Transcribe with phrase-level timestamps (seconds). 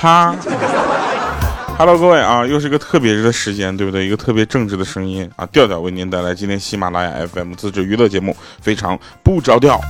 [0.00, 0.32] 哈
[1.76, 4.06] ，Hello，各位啊，又是一个特别的时间，对不对？
[4.06, 9.80] 一个特别正直的声音啊，调调为您带来今天喜马拉雅 FM 自制娱乐节目，非常不着调。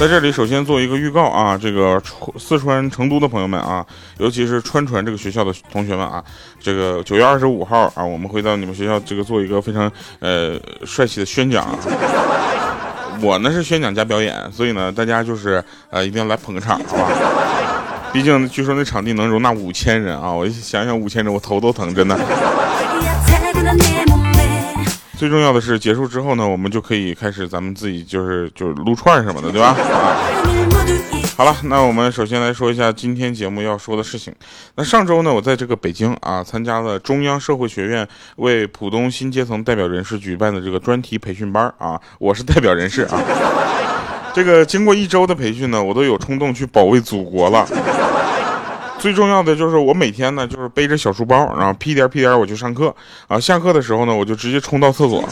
[0.00, 2.02] 在这里，首先做一个预告啊，这个
[2.36, 3.86] 四川成都的朋友们啊，
[4.18, 6.20] 尤其是川传这个学校的同学们啊，
[6.60, 11.68] 这个九月二十五号啊，我们会到你们学校这个做一个非常呃帅气的宣讲。
[13.22, 17.08] 我呢是宣讲加表演，所以呢，大家就是呃一定要来捧个场，好吧？
[18.16, 22.18] 毕竟据说那场地能容纳五千人啊，我想想五千人，我头都疼，真的。
[25.18, 29.76] 最重要的是，结束之后呢，我们就可以开始咱们自己就是就是撸串什么的，对吧？
[29.92, 30.16] 啊。
[31.36, 34.32] 好了，那我们首先来说一下今天节目要说的事情。
[34.76, 43.20] 那上周呢，我在这个北京啊，参加了中央社会学院为浦东新阶层代表人士举办的这个专题培训班啊，我是代表人士啊。
[44.36, 47.66] 这个经过一周的培训呢，我都有冲动去保卫祖国了。
[49.00, 52.94] 最重要的就是我每天呢，就是背着小书包，然后屁颠屁颠我去上课
[53.28, 53.40] 啊。
[53.40, 55.26] 下课的时候呢，我就直接冲到厕所。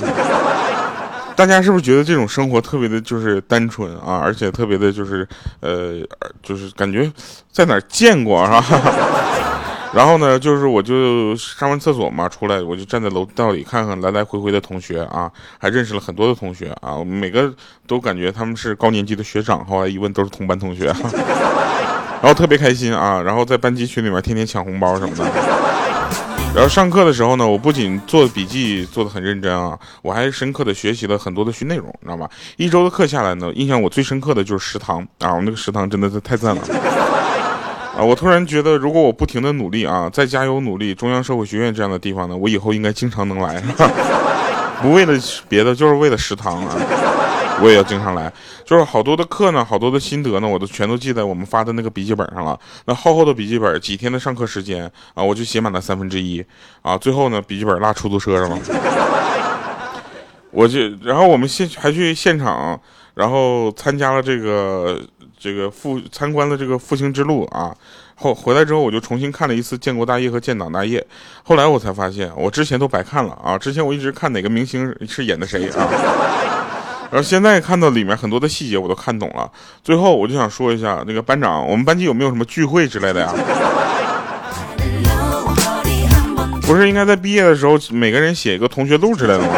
[1.36, 5.28] 大家是不是觉得这种生活特别的，就是单纯啊，而且特别的，就是
[5.60, 5.96] 呃，
[6.42, 7.12] 就是感觉
[7.52, 8.64] 在哪儿见过是吧？
[9.94, 17.54] 然后呢，就是我就上完厕所嘛，出来我就站在楼道里看看来来回回的同学啊，还认识了很多的同学啊，每个
[17.86, 20.86] 都感觉他们是高年级的学长，后来一问都是同班同学，
[22.20, 25.24] 然后特别开心啊，然后在班级群里面天天抢红包什么的。
[26.54, 32.30] 然后上课的时候呢，我不仅做笔记做的很认真啊，我还深刻的学习了很多的学内容，你知道吧？
[32.56, 36.62] 一周的课下来呢，印象我最深刻的就是食堂啊，我那个食堂真的是太赞了
[37.96, 38.02] 啊！
[38.02, 43.62] 我突然觉得，如果我不停的努力啊，再加油努力，中央社会学院这样的地方呢，我以后应该经常能来，
[44.82, 45.12] 不为了
[45.48, 46.76] 别的，就是为了食堂啊。
[47.62, 48.32] 我也要经常来，
[48.64, 52.58] 就是好多的课呢，好多的心得呢，我都全都记在我们发的那个笔记本上了。
[52.86, 56.44] 那厚厚的笔记本，几天的上课时间啊，我就写满了三分之一
[56.82, 56.98] 啊。
[56.98, 58.58] 最后呢，笔记本落出租车上了。
[60.50, 62.78] 我就，然后我们现还去现场，
[63.14, 65.00] 然后参加了这个
[65.44, 67.76] 这个复参观了这个复兴之路啊。
[68.14, 71.06] 后回来之后，我就重新看了一次建国大业和建党大业。
[71.42, 73.58] 后来我才发现，我之前都白看了啊。
[73.58, 75.86] 之前我一直看哪个明星是演的谁啊。
[77.12, 79.50] 然后现在看到里面很多的细节，我都看懂了。
[79.82, 83.34] 最后我就想说一下，那个班长，我们班级有没有什么聚会之类的呀？
[86.62, 89.48] 不是应该在毕业的时候每个人写一个同学录之类的吗？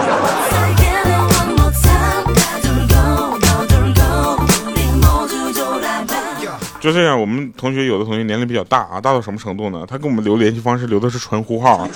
[6.86, 9.84] 就这样，我们同学有的同学年龄比较大啊，大到什么程度呢？
[9.88, 11.88] 他给我们留联系方式留的是纯呼号。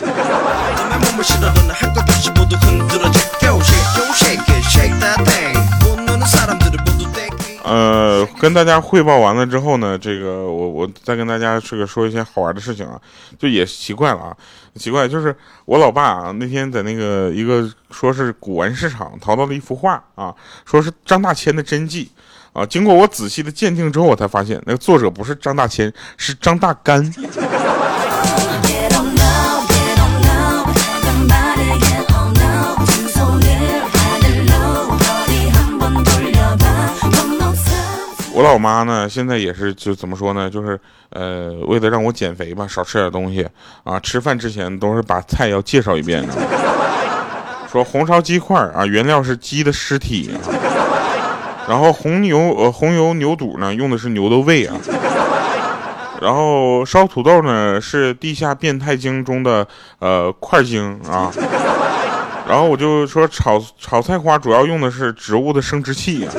[7.62, 13.00] 呃，跟大家汇报完了之后呢，这个我我再跟大家这个说一些好玩的事情啊，
[13.38, 14.36] 就也奇怪了啊，
[14.74, 15.32] 奇怪就是
[15.66, 20.34] 我老爸啊那天在那个一个说是古玩市场淘到了一幅画啊，
[20.64, 22.10] 说是张大千的真迹
[22.52, 27.12] 啊，经过我仔细的鉴定之后，我才发现那个作者不是张大千，是张大干。
[38.32, 40.48] 我老妈呢，现在也是就怎么说呢？
[40.48, 40.80] 就是
[41.10, 43.46] 呃，为了让我减肥吧，少吃点东西
[43.84, 44.00] 啊。
[44.00, 46.32] 吃饭之前都是把菜要介绍一遍的。
[47.70, 50.30] 说红烧鸡块啊，原料是鸡的尸体。
[51.70, 54.75] 然后红牛呃红油牛肚呢，用的是牛的胃啊。
[56.20, 59.64] 然后烧土豆呢，是地下变态精中的
[60.00, 61.30] 呃块精啊。
[62.48, 66.34] 然后我就说炒炒菜花主要用的是植物的生殖器啊。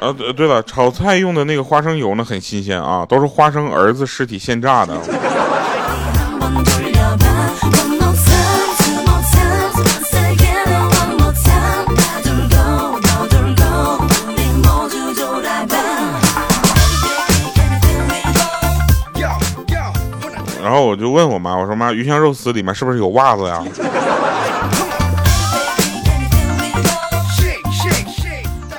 [0.00, 4.98] 呃，对了，炒菜用的那个花生油呢，很新鲜啊，都是花生儿子尸体现榨的。
[20.84, 23.64] 我就问我妈，我说妈，鱼香肉丝里面是不是有袜子呀？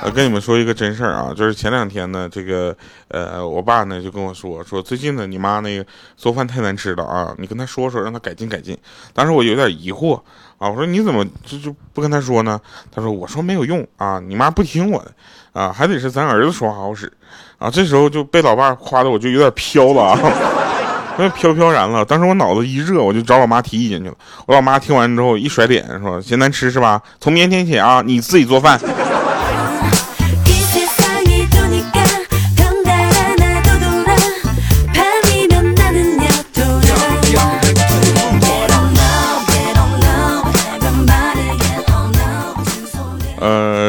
[0.02, 2.74] 我跟你们说一个真事儿啊，就是前两天呢，这个
[3.08, 5.84] 呃，我爸呢就跟我说，说最近呢，你妈那个
[6.16, 8.78] 做饭太难吃了啊，你跟他说说，让他改进改进。
[9.12, 10.14] 当时我有点疑惑
[10.58, 12.60] 啊，我说你怎么就就不跟他说呢？
[12.94, 15.12] 他说我说没有用啊，你妈不听我的
[15.52, 17.12] 啊，还得是咱儿子说话好使
[17.58, 17.68] 啊。
[17.68, 20.16] 这时候就被老爸夸的我就有点飘了啊，
[21.18, 22.04] 那飘飘然了。
[22.04, 24.14] 当时我脑子一热，我就找我妈提意见去了。
[24.46, 27.00] 我老妈听完之后一甩脸，说：“嫌难吃是吧？
[27.20, 28.78] 从明天起啊，你自己做饭。”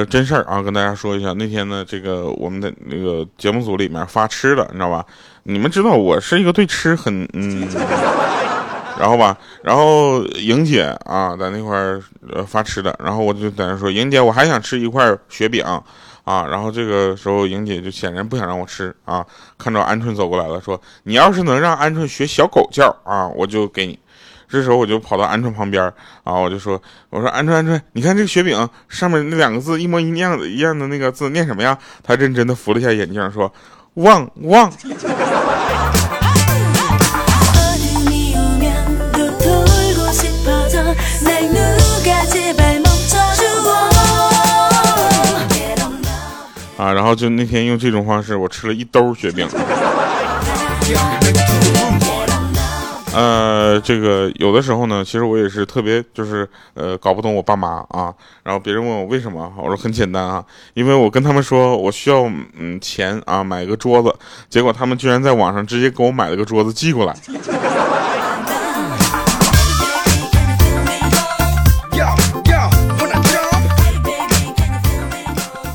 [0.10, 5.04] 真事儿啊，跟大家说一下，那天呢，这个我们的那个节目组里面发吃的，你知道吧？
[5.50, 7.66] 你们知道我是一个对吃很嗯，
[9.00, 12.02] 然后吧，然后莹姐啊在那块儿
[12.34, 15.64] 呃发吃的，然后我就在那说，莹姐我还想吃一块雪饼
[16.26, 19.26] 啊，然后这个时候莹姐就显然不想让我吃啊，
[19.58, 23.98] 看着鹌鹑走过来了，说你要是能让鹌鹑学小狗叫啊，我就给你。
[24.50, 25.82] 这时候我就跑到鹌鹑旁边
[26.26, 33.52] 啊，我就说：“我说鹌鹑鹌鹑，你看这个雪饼上面那两个字一模一样一样的那个字念什么呀？”他认真的扶了一下眼镜，说
[33.98, 34.72] ：“旺旺。”
[46.78, 49.48] 啊，然后就那天用这种方式，我吃了一兜雪饼。
[53.18, 58.14] 呃，这个有的时候呢，其实我也是特别就是呃搞不懂我爸妈啊。
[58.44, 64.16] 然后别人问我为什么，我说很简单啊，因为我跟他们说我需要嗯钱啊买个桌子，
[64.50, 67.16] 结果他们居然在网上直接给我买了个桌子寄过来。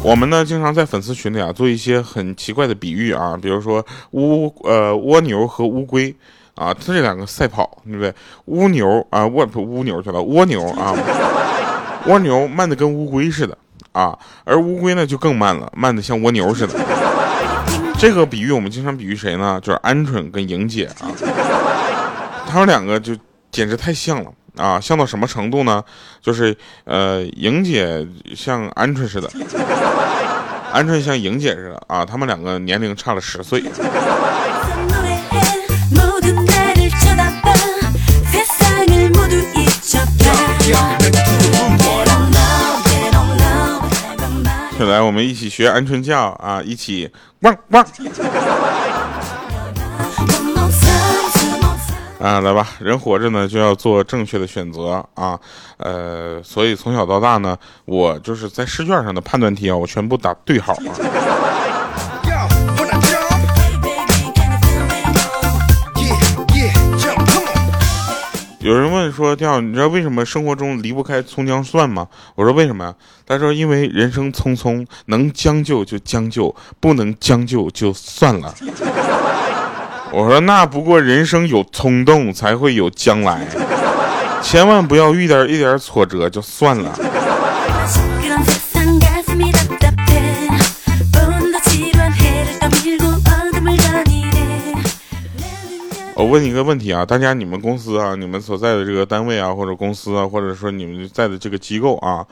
[0.05, 6.15] 我们呢经常在粉丝群里啊做一些很奇怪的比喻啊，比如说乌呃蜗牛和乌龟。
[6.55, 8.13] 啊，这两个赛跑，对不对？
[8.47, 10.95] 蜗牛啊，蜗蜗牛去了，蜗牛啊，
[12.07, 13.57] 蜗牛慢的跟乌龟似的
[13.93, 16.75] 啊，而乌龟呢就更慢了，慢的像蜗牛似的。
[17.99, 19.61] 这个比喻我们经常比喻谁呢？
[19.63, 21.09] 就是鹌鹑跟莹姐啊，
[22.47, 23.17] 他们两个就
[23.51, 25.83] 简直太像了啊，像到什么程度呢？
[26.21, 26.55] 就是
[26.85, 29.29] 呃，莹姐像鹌鹑似的，
[30.75, 33.63] 鹌鹑像莹姐似的啊，他们两个年龄差了十岁。
[44.93, 46.61] 来，我们一起学鹌鹑叫啊！
[46.63, 47.11] 一起
[47.41, 47.81] 汪汪！
[52.21, 55.41] 啊，来吧，人活着呢就要做正确的选择啊！
[55.79, 57.57] 呃，所以从小到大呢，
[57.87, 60.93] 我就是在试卷上的判断题啊，我全部打对号啊。
[68.63, 72.07] 有人问说：“跳，你知道为什么生活中离不开葱姜蒜吗？”
[72.37, 72.95] 我说：“为什么呀？”
[73.27, 78.55] 他说：“因为人生匆匆，能将就就将就，不能将就就算了。”
[80.13, 83.45] 我说：“那不过人生有冲动才会有将来，
[84.41, 86.97] 千万不要遇点一点挫折就算了。”
[96.23, 102.25] 我问一个问题啊，大家你们公司啊，你们所在的这个单位啊，或者公司啊，或者说你们在的这个机构啊，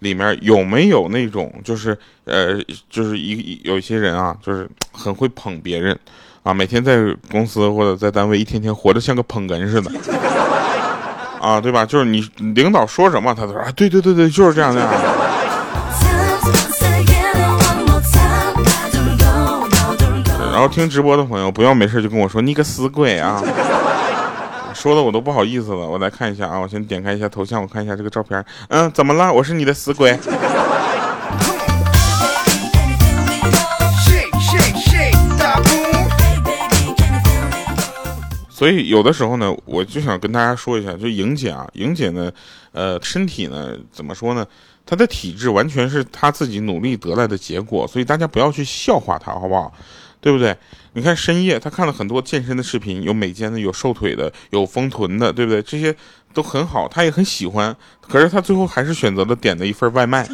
[0.00, 2.58] 里面有没有那种就是呃，
[2.90, 5.98] 就是一有一些人啊，就是很会捧别人
[6.42, 6.98] 啊，每天在
[7.30, 9.90] 公司或者在单位一天天活得像个捧哏似的
[11.40, 11.86] 啊，对吧？
[11.86, 12.20] 就是你
[12.54, 14.90] 领导说什么，他都说啊，对对对对，就是这样这样。
[20.58, 23.40] 然后听直播的朋友，不要没事就跟我说你个死鬼啊！
[24.74, 25.88] 说的我都不好意思了。
[25.88, 28.44] 我来看一下啊，我先点开一下头像，我看一下这个照片。
[28.66, 29.32] 嗯，怎么了？
[29.32, 30.18] 我是你的死鬼。
[38.50, 42.32] 所以有的时候呢，我就想跟大家说一下，就莹姐啊，莹姐呢，
[42.72, 44.44] 呃，身体呢，怎么说呢？
[44.84, 49.72] 她的体质完全是她自己努力得来的结果，所以大家不要去笑话她，好不好？
[50.20, 50.56] 对不对？
[50.94, 55.62] 你看深夜，他看了很多健身的视频，有美肩的，有瘦腿的，有丰臀的，对不对？
[55.62, 55.94] 这些
[56.34, 57.74] 都很好，他也很喜欢。
[58.00, 60.28] 可是他最后还是选择了点的一份外卖。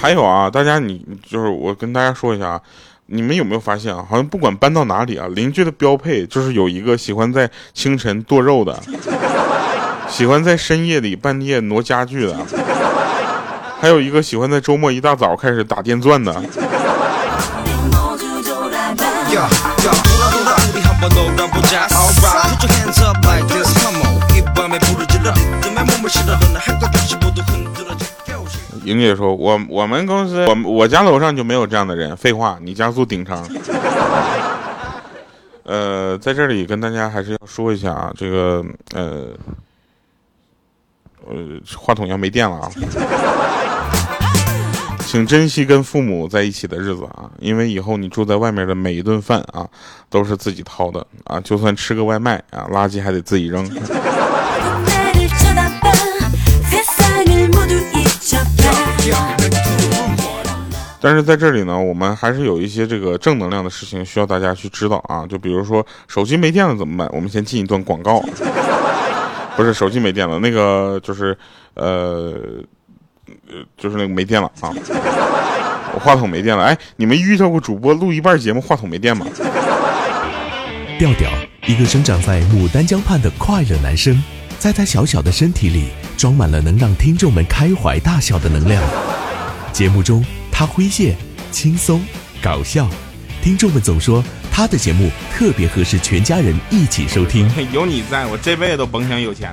[0.00, 2.60] 还有啊，大家你就是我跟大家说一下啊。
[3.14, 4.02] 你们有没有发现啊？
[4.08, 8.80] 好像不管搬到哪里啊，邻居的标配就是有一个喜欢在清晨剁肉的，
[10.08, 12.34] 喜欢在深夜里半夜挪家具的，
[13.78, 16.34] 还有一个喜欢在周末一大早开始打电钻的。
[28.92, 32.16] 莹姐说：“我我们公司，我我家楼上就没有这样的人。
[32.16, 33.44] 废话，你家住顶层。
[35.64, 39.28] 呃，在这里跟大家还是要说一下啊，这个呃
[41.26, 41.34] 呃，
[41.76, 42.70] 话筒要没电了啊。
[45.06, 49.68] 请珍惜跟父母在一起的日子啊，因为以后你住在外面的每一顿饭啊，
[50.08, 53.64] 都是自己掏的啊，就算吃个外卖啊，垃圾还得自己扔。
[61.02, 65.26] 但是在这里呢，我们还是有一些这个正能量的事情需要大家去知道啊。
[65.26, 67.10] 就比如说手机没电了怎么办？
[67.12, 68.22] 我们先进一段广告。
[69.54, 71.36] 不是手机没电了，那个就是
[71.74, 72.32] 呃
[73.48, 74.72] 呃，就是那个没电了啊。
[75.94, 76.64] 我话筒没电了。
[76.64, 79.26] 哎，你们遇到过主播录一半节目话筒没电吗？
[80.98, 81.30] 调调，
[81.66, 84.22] 一个生长在牡丹江畔的快乐男生，
[84.58, 88.82] 在他小小的身体里装满了能让听众们开怀大笑的能量。
[89.70, 90.24] 节目中。
[90.52, 91.16] 他诙谐、
[91.50, 92.04] 轻松、
[92.42, 92.86] 搞笑，
[93.42, 97.50] 听众们总说他的节目特别合适全家人一起收听。
[97.72, 99.52] 有你在我这辈子都甭想有钱。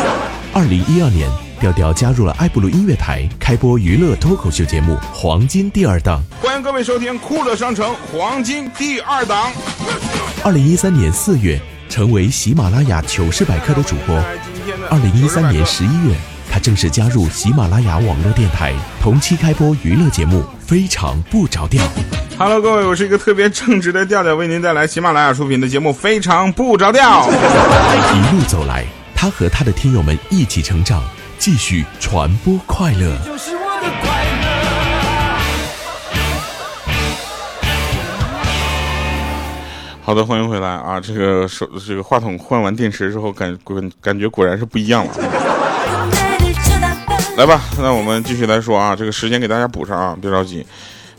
[0.52, 1.30] 二零一二年，
[1.60, 6.20] 调调加入了爱布鲁音乐台，开播娱乐脱口秀节目《黄金第二档》。
[6.44, 9.52] 欢迎各位收听酷乐商城黄金第二档。
[10.42, 14.16] 二零一三年四月，成为喜马拉雅糗事百科的主播。
[14.88, 16.16] 二零一三年十一月。
[16.50, 21.80] 他正式加入喜马拉雅网络电台，同期开播娱乐节目《非常不着调》。
[22.36, 27.22] Hello，各位，我是一个特别正直的调调，为您带来喜马拉雅出品的节目《非常不着调》。
[27.30, 31.04] 一路走来，他和他的听友们一起成长，
[31.38, 33.16] 继续传播快乐。
[40.02, 40.98] 好的，欢迎回来啊！
[40.98, 45.12] 这个手这个话筒换完电池之后，感感感觉果然是不一样了。
[47.36, 50.64] 来吧，那我们继续来说啊，这个时间给大家补上啊，别着急。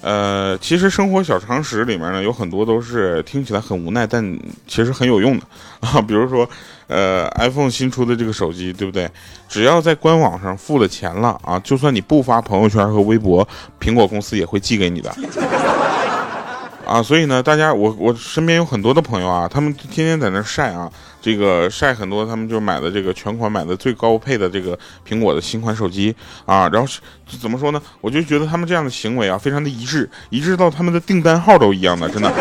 [0.02, 5.46] 呃，其实生活小常识里面呢，有很多都是听起来很无奈，但其实很有用的
[5.80, 6.00] 啊。
[6.02, 6.48] 比如说，
[6.88, 9.10] 呃，iPhone 新出的这个手机，对不对？
[9.50, 13.48] 只要在官网上付了钱了啊，就算你不发朋友圈和微博，
[13.80, 15.12] 苹果公司也会寄给你的。
[16.86, 26.14] 啊，所以呢，大家，我我身边有很多的朋友啊，他们天天在那晒啊，这个晒很多，他们就买的这个全款买的最高配的这个苹果的新款手机
[26.46, 27.00] 啊，然后是
[27.38, 27.82] 怎么说呢？
[28.02, 32.32] 我就觉得他们这样的行为啊，非常的一致，一致到他们的订单号都一样的，真的。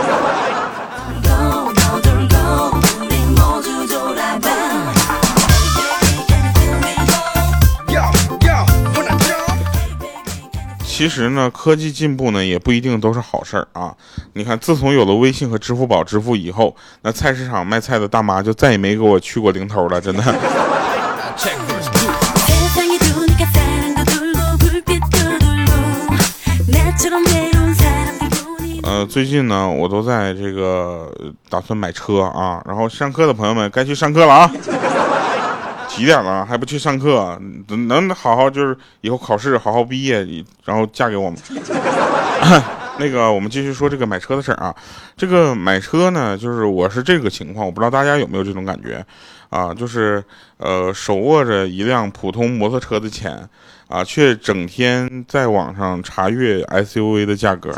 [11.00, 13.90] 其实呢，科技进步呢也不一定都是好事儿啊。
[14.34, 20.22] 你看，自从有了微信和支付宝支付以后，那菜市场卖菜的大妈就再也没给我去过零头了，真的。
[28.82, 31.10] 呃，最近呢，我都在这个
[31.48, 34.52] 打算买车啊，然后上课的朋友们该去上课了啊。
[35.96, 37.38] 几点了还不去上课？
[37.68, 40.24] 能能好好就是以后考试好好毕业，
[40.64, 41.38] 然后嫁给我们。
[42.98, 44.74] 那个，我们继续说这个买车的事儿啊。
[45.16, 49.04] 这个买车呢，就是我是这个情况，我不知道大家有没有这种感觉
[49.48, 49.72] 啊？
[49.72, 50.22] 就是
[50.58, 53.48] 呃，手握着一辆普通摩托车的钱
[53.88, 57.70] 啊，却整天在网上查阅 SUV 的价格。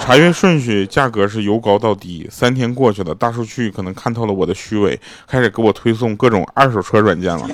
[0.00, 2.28] 查阅顺序，价格是由高到低。
[2.30, 7.48] 三天过去了，大数据可能看透了我的虚伪，开始给我推送各种二手车软件了。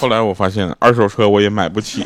[0.00, 2.04] 后来我发现，二手车我也买不起。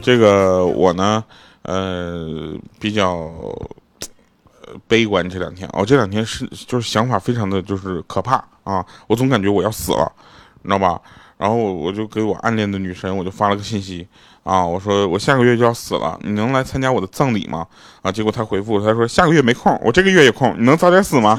[0.00, 1.22] 这个我呢，
[1.62, 3.30] 呃，比较。
[4.86, 8.84] 悲观这两天哦，这两天是就是想法非常的就是可怕啊！
[9.06, 10.12] 我总感觉我要死了，
[10.62, 11.00] 你知道吧？
[11.36, 14.06] 然后我就给我暗恋的女神，我就发了个信息
[14.42, 17.66] 啊，我说我下个月就要死了，你能来参加我的葬礼吗？
[18.02, 21.38] 啊，结果她回复她说下个月没空，我这个月有空，你能早点死吗？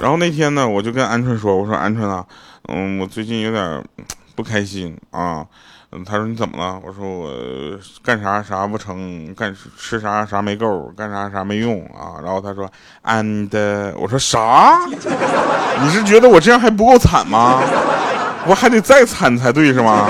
[0.00, 2.24] 然后那天呢，我就跟鹌鹑说，我说鹌鹑啊。
[2.72, 3.84] 嗯，我最近有点
[4.34, 5.44] 不开心啊。
[5.92, 6.80] 嗯，他说你怎么了？
[6.86, 7.30] 我说我
[8.02, 12.22] 干啥啥不成，干吃啥啥没够，干啥啥没用啊。
[12.22, 12.70] 然后他说
[13.04, 14.78] ，and 我说啥？
[14.86, 17.60] 你是觉得我这样还不够惨吗？
[18.46, 20.06] 我还得再惨才对是吗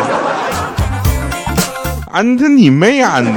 [2.12, 3.35] ？and 你妹 and。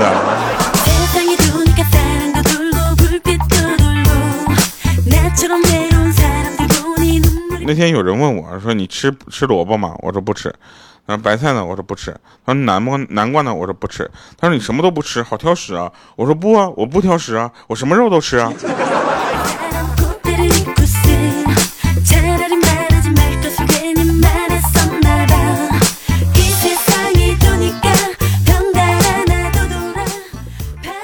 [7.65, 10.53] 那天有人问我说：“你吃吃萝卜吗？”我说不吃。
[11.05, 12.11] 然后：“白菜呢？”我说不吃。
[12.45, 14.09] 他说：“南瓜南瓜呢？”我说不吃。
[14.37, 18.53] 他说：“你什么都不吃，好挑食啊！”我说：“不啊，我不挑食啊，我什么肉都吃啊。”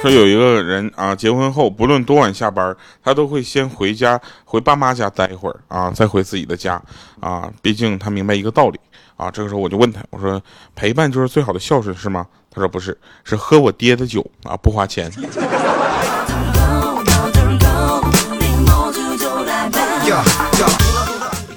[0.02, 6.82] 说有一个人啊，结婚后不论多晚下班，他都会先回家回爸妈家待一会儿啊，再回自己的家
[7.20, 7.52] 啊。
[7.62, 8.80] 毕竟他明白一个道理
[9.18, 9.30] 啊。
[9.30, 10.42] 这个时候我就问他，我说
[10.74, 12.26] 陪伴就是最好的孝顺是吗？
[12.50, 15.12] 他说不是，是喝我爹的酒啊，不花钱。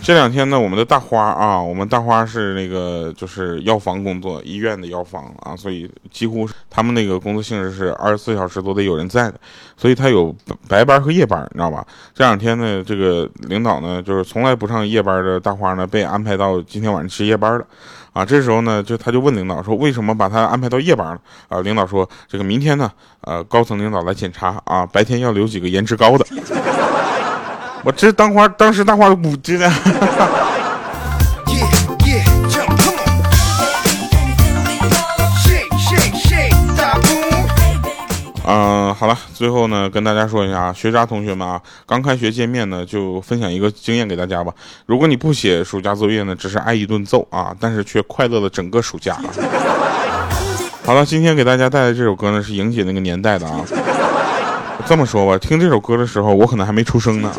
[0.04, 9.34] 这两天呢，我们的大花啊，我们大花是那个就是药房工作，医院的药房啊，所以几乎他们那个工作性质是二十四小时都得有人在的，
[9.76, 10.34] 所以他有
[10.68, 11.86] 白班和夜班，你知道吧？
[12.12, 17.64] 这两天呢，这个领导呢，就是从来不上夜班的大花呢，被安排到今天晚上值夜班了，
[18.12, 21.20] 啊，这时候呢，就他就问领导说，为什么把他安排到夜班了？
[21.46, 22.90] 啊，领导说，这个明天呢，
[23.20, 26.26] 呃，高层领导来检查啊，白天要留几个颜值高的。
[27.84, 29.70] 我这当花，当时大花都不记得。
[38.44, 44.52] 嗯，好了，最后呢，跟大家说一下啊，学渣同学们啊，刚开学见面呢，就分享一个经验给大家吧。
[44.86, 49.16] 如果你不写暑假作业呢，只是挨一顿揍啊，但是却快乐了整个暑假。
[50.84, 53.60] 好了，今天给大家带来这首歌呢，是莹姐那个年代的啊。
[54.86, 57.32] 这么说吧，听这首歌的时候，我可能还没出生呢。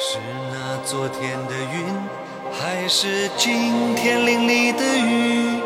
[0.00, 0.18] 是
[0.52, 1.84] 那昨天的云，
[2.52, 5.60] 还是今天淋漓的雨？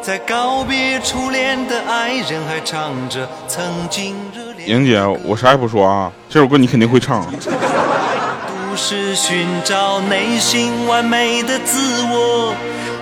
[0.00, 4.68] 在告别初恋的爱人，还唱着曾经热恋。
[4.68, 7.26] 莹姐，我啥也不说啊，这首歌你肯定会唱。
[7.26, 12.54] 都是寻找内心完美的自我，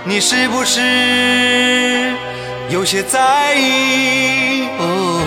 [0.03, 2.11] 你是不是
[2.69, 4.67] 有些在意？
[4.79, 5.21] 哦，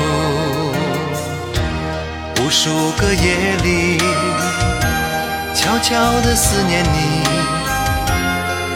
[2.41, 4.01] 无数个夜里。
[5.69, 7.23] 悄悄地思念你，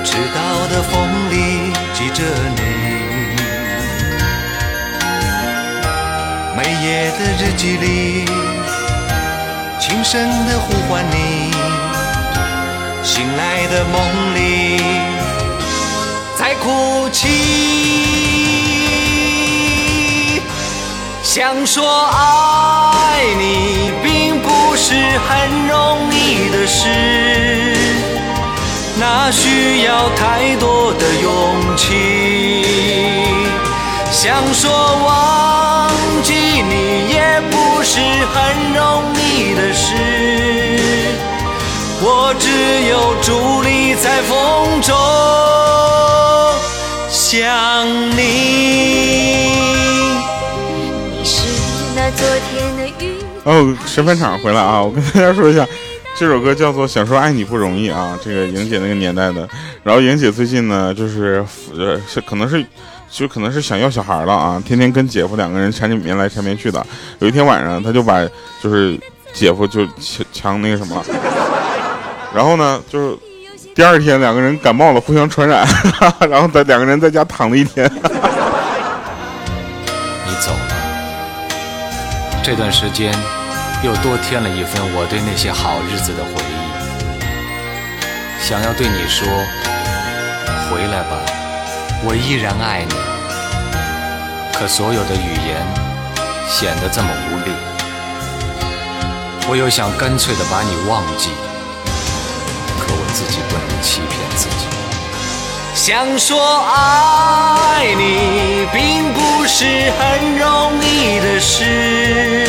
[0.05, 2.23] 迟到的风里记着
[2.55, 2.61] 你，
[6.55, 8.27] 每夜的日记里，
[9.81, 11.51] 轻声地呼唤你，
[13.03, 14.77] 醒来的梦里
[16.39, 17.27] 在哭泣，
[21.23, 24.12] 想说爱你并不
[24.93, 25.73] 是很容
[26.13, 26.51] 易。
[26.51, 26.87] 的事，
[28.99, 32.65] 那需要太多的勇气。
[34.11, 34.71] 想说
[35.07, 35.91] 忘
[36.23, 38.01] 记你，也不是
[38.35, 39.97] 很容易的事。
[42.03, 42.49] 我只
[42.89, 44.95] 有伫立在风中
[47.09, 49.82] 想你。
[53.45, 54.81] 哦，审判场回来啊！
[54.83, 55.67] 我跟大家说一下。
[56.15, 59.49] 这首歌叫做《想说爱你不容易》啊，这个莹姐那个年代的。
[59.83, 61.45] 然后莹姐最近呢，就是
[61.77, 62.65] 呃，是可能是，
[63.11, 66.87] 就可能是想要小孩了啊，天天跟姐夫两个人缠着绵来缠绵去的。
[67.19, 68.23] 有一天晚上，她就把
[68.63, 68.97] 就是
[69.33, 71.03] 姐夫就强强那个什么，
[72.35, 73.17] 然后呢，就是
[73.75, 75.67] 第二天两个人感冒了，互相传染，
[76.31, 77.89] 然后在两个人在家躺了一天。
[77.89, 78.52] 哈哈
[82.43, 83.15] 这段时间。
[83.83, 86.55] 又多添了一份我对那些好日子的回忆，
[88.41, 89.27] 想要对你说，
[90.71, 91.19] 回来吧，
[92.05, 92.95] 我依然爱你。
[94.57, 95.67] 可所有的语言
[96.49, 97.51] 显得这么无力，
[99.49, 101.31] 我又想干脆的把你忘记，
[102.79, 104.82] 可我自己不能欺骗自己。
[105.85, 106.39] 想说
[106.73, 109.65] 爱你，并不是
[109.99, 112.47] 很容易的事。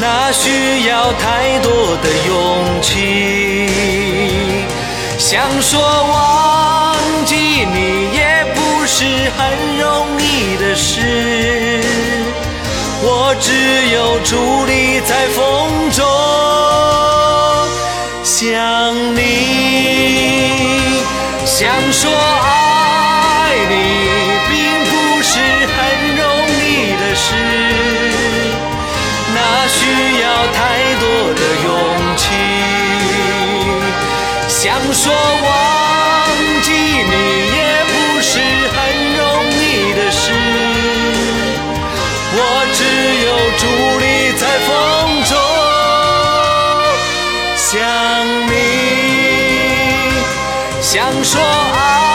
[0.00, 3.68] 那需要太多的勇气，
[5.18, 9.04] 想说忘记你也不是
[9.36, 9.84] 很容
[10.18, 11.82] 易的事。
[13.02, 13.52] 我只
[13.94, 15.44] 有伫立在风
[21.58, 23.74] 想说爱你，
[24.50, 24.54] 并
[24.90, 24.92] 不
[25.22, 25.40] 是
[25.72, 25.76] 很
[26.14, 26.22] 容
[26.60, 27.24] 易的事。
[29.34, 29.78] 那需
[30.20, 30.58] 要太
[31.00, 31.66] 多的勇
[32.18, 32.24] 气，
[34.46, 35.04] 想说
[50.96, 52.05] 想说爱。